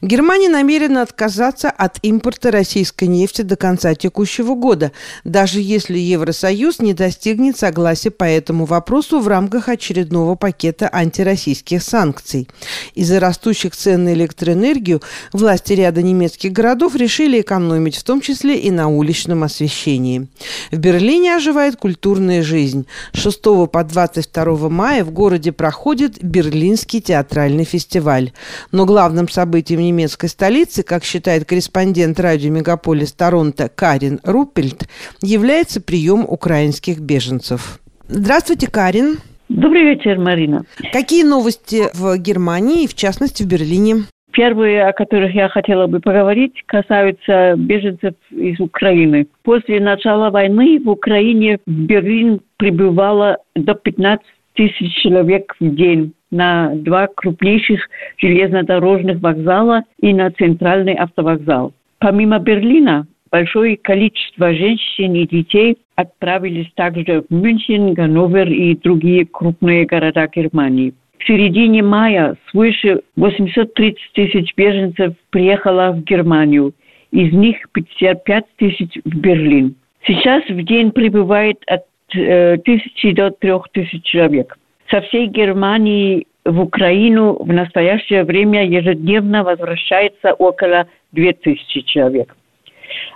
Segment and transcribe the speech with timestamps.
[0.00, 4.92] Германия намерена отказаться от импорта российской нефти до конца текущего года,
[5.24, 12.48] даже если Евросоюз не достигнет согласия по этому вопросу в рамках очередного пакета антироссийских санкций.
[12.94, 18.70] Из-за растущих цен на электроэнергию власти ряда немецких городов решили экономить, в том числе и
[18.70, 20.28] на уличном освещении.
[20.70, 22.86] В Берлине оживает культурная жизнь.
[23.12, 23.42] С 6
[23.72, 28.32] по 22 мая в городе проходит Берлинский театральный фестиваль.
[28.70, 34.88] Но главным событием немецкой столицы, как считает корреспондент радио «Мегаполис Торонто» Карин Руппельт,
[35.22, 37.80] является прием украинских беженцев.
[38.06, 39.18] Здравствуйте, Карин.
[39.48, 40.64] Добрый вечер, Марина.
[40.92, 44.04] Какие новости в Германии и, в частности, в Берлине?
[44.32, 49.26] Первые, о которых я хотела бы поговорить, касаются беженцев из Украины.
[49.42, 56.74] После начала войны в Украине в Берлин прибывало до 15 тысяч человек в день на
[56.74, 61.72] два крупнейших железнодорожных вокзала и на центральный автовокзал.
[61.98, 69.84] Помимо Берлина, большое количество женщин и детей отправились также в Мюнхен, Ганновер и другие крупные
[69.84, 70.94] города Германии.
[71.18, 76.72] В середине мая свыше 830 тысяч беженцев приехало в Германию,
[77.10, 79.74] из них 55 тысяч в Берлин.
[80.06, 81.82] Сейчас в день прибывает от
[82.14, 84.57] э, тысячи до трех тысяч человек
[84.90, 92.34] со всей Германии в Украину в настоящее время ежедневно возвращается около 2000 человек.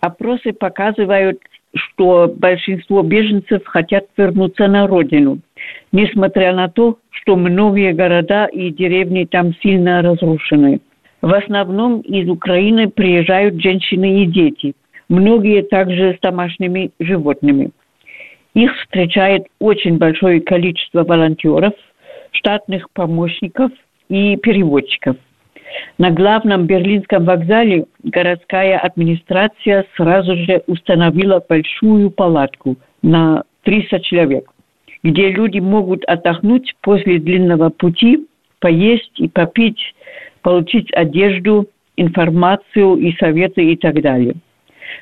[0.00, 1.40] Опросы показывают,
[1.74, 5.40] что большинство беженцев хотят вернуться на родину,
[5.92, 10.80] несмотря на то, что многие города и деревни там сильно разрушены.
[11.20, 14.74] В основном из Украины приезжают женщины и дети,
[15.08, 17.70] многие также с домашними животными–
[18.56, 21.74] их встречает очень большое количество волонтеров,
[22.32, 23.70] штатных помощников
[24.08, 25.16] и переводчиков.
[25.98, 34.50] На главном берлинском вокзале городская администрация сразу же установила большую палатку на 300 человек,
[35.02, 38.26] где люди могут отдохнуть после длинного пути,
[38.60, 39.94] поесть и попить,
[40.40, 41.68] получить одежду,
[41.98, 44.36] информацию и советы и так далее.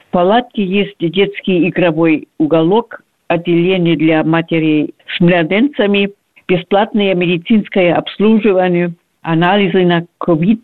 [0.00, 6.10] В палатке есть детский игровой уголок, отделение для матерей с младенцами,
[6.48, 10.60] бесплатное медицинское обслуживание, анализы на COVID,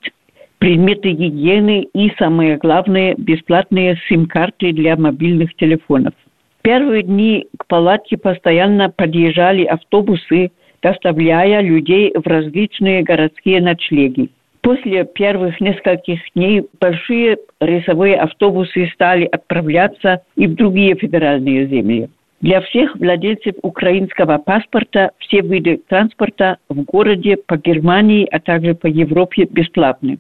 [0.58, 6.14] предметы гигиены и, самое главное, бесплатные сим-карты для мобильных телефонов.
[6.62, 10.50] Первые дни к палатке постоянно подъезжали автобусы,
[10.82, 14.31] доставляя людей в различные городские ночлеги.
[14.62, 22.08] После первых нескольких дней большие рейсовые автобусы стали отправляться и в другие федеральные земли.
[22.44, 28.87] Для всех владельцев украинского паспорта все виды транспорта в городе по Германии, а также по
[28.87, 30.19] Европе бесплатны,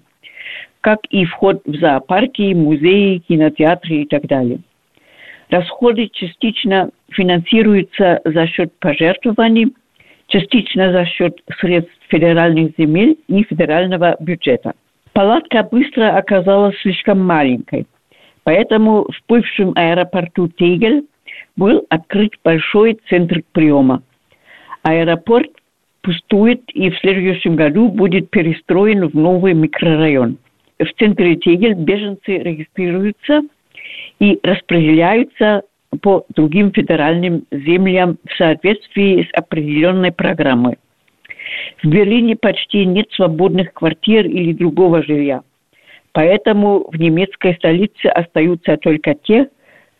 [0.80, 4.60] как и вход в зоопарки, музеи, кинотеатры и так далее.
[5.50, 9.74] Расходы частично финансируются за счет пожертвований,
[10.28, 14.72] частично за счет средств федеральных земель и федерального бюджета.
[15.12, 17.84] Палатка быстро оказалась слишком маленькой,
[18.44, 21.04] поэтому в бывшем аэропорту Тегель
[21.56, 24.02] был открыт большой центр приема.
[24.82, 25.50] Аэропорт
[26.02, 30.38] пустует и в следующем году будет перестроен в новый микрорайон.
[30.78, 33.42] В центре Тегель беженцы регистрируются
[34.18, 35.62] и распределяются
[36.02, 40.76] по другим федеральным землям в соответствии с определенной программой.
[41.82, 45.42] В Берлине почти нет свободных квартир или другого жилья.
[46.12, 49.48] Поэтому в немецкой столице остаются только те,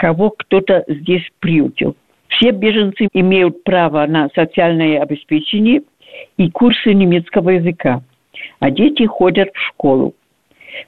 [0.04, 1.96] кого кто-то здесь приютил.
[2.28, 5.80] Все беженцы имеют право на социальное обеспечение
[6.36, 8.02] и курсы немецкого языка,
[8.60, 10.14] а дети ходят в школу.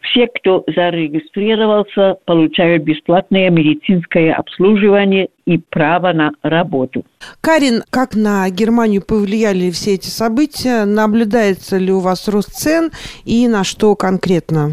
[0.03, 7.03] Все, кто зарегистрировался, получают бесплатное медицинское обслуживание и право на работу.
[7.41, 10.85] Карин, как на Германию повлияли все эти события?
[10.85, 12.91] Наблюдается ли у вас рост цен
[13.25, 14.73] и на что конкретно?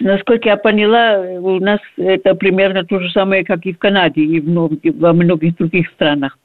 [0.00, 4.40] Насколько я поняла, у нас это примерно то же самое, как и в Канаде, и
[4.40, 6.38] во многих других странах.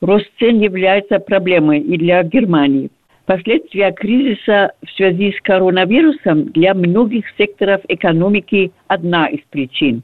[0.00, 2.90] Рост цен является проблемой и для Германии.
[3.24, 10.02] Последствия кризиса в связи с коронавирусом для многих секторов экономики одна из причин.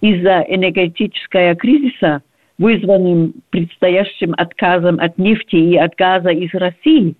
[0.00, 2.22] Из-за энергетического кризиса,
[2.58, 7.14] вызванным предстоящим отказом от нефти и от газа из России,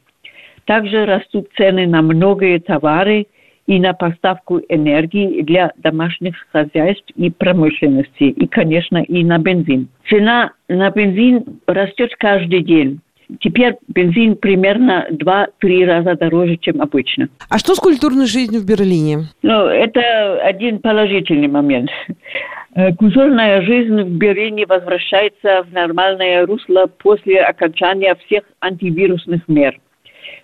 [0.65, 3.27] также растут цены на многие товары–
[3.67, 9.88] и на поставку энергии для домашних хозяйств и промышленности, и, конечно, и на бензин.
[10.09, 13.00] Цена на бензин растет каждый день.
[13.41, 17.29] теперь бензин примерно 2-3 раза дороже, чем обычно.
[17.49, 19.29] А что с культурной жизнью в Берлине?
[19.43, 21.91] Ну, это один положительный момент.
[22.75, 29.79] Э, культурная жизнь в Берлине возвращается в нормальное русло после окончания всех антивирусных мер.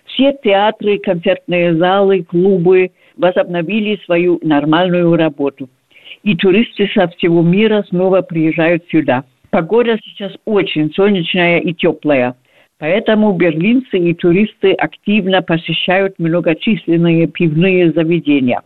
[0.09, 5.69] Все театры, концертные залы, клубы возобновили свою нормальную работу.
[6.23, 9.25] И туристы со всего мира снова приезжают сюда.
[9.51, 12.35] Погода сейчас очень солнечная и теплая.
[12.79, 18.63] Поэтому берлинцы и туристы активно посещают многочисленные пивные заведения.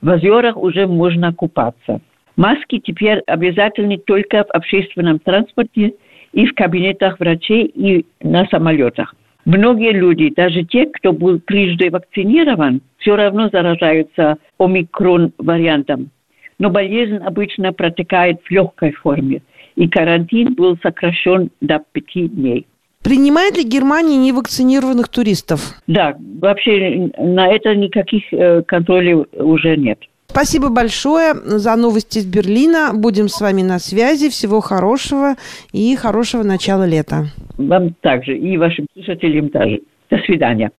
[0.00, 2.00] В озерах уже можно купаться.
[2.36, 5.94] Маски теперь обязательны только в общественном транспорте
[6.32, 9.14] и в кабинетах врачей и на самолетах.
[9.44, 16.10] Многие люди, даже те, кто был трижды вакцинирован, все равно заражаются омикрон-вариантом.
[16.58, 19.42] Но болезнь обычно протекает в легкой форме,
[19.74, 22.66] и карантин был сокращен до пяти дней.
[23.02, 25.60] Принимает ли Германия невакцинированных туристов?
[25.88, 29.98] Да, вообще на это никаких э, контролей уже нет.
[30.32, 32.92] Спасибо большое за новости из Берлина.
[32.94, 34.30] Будем с вами на связи.
[34.30, 35.34] Всего хорошего
[35.72, 37.26] и хорошего начала лета.
[37.58, 39.82] Вам также и вашим слушателям тоже.
[40.10, 40.70] До свидания.